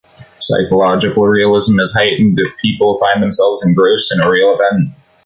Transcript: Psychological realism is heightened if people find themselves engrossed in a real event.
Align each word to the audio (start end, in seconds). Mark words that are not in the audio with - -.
Psychological 0.39 1.27
realism 1.27 1.79
is 1.79 1.93
heightened 1.93 2.39
if 2.39 2.57
people 2.59 2.97
find 2.97 3.21
themselves 3.21 3.63
engrossed 3.63 4.11
in 4.11 4.19
a 4.19 4.27
real 4.27 4.57
event. 4.59 4.95